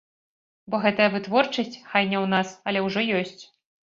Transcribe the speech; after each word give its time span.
Бо 0.73 0.79
гэтая 0.85 1.09
вытворчасць, 1.15 1.77
хай 1.91 2.07
не 2.11 2.17
ў 2.23 2.31
нас, 2.33 2.47
але 2.71 2.79
ўжо 2.89 3.07
ёсць. 3.21 3.39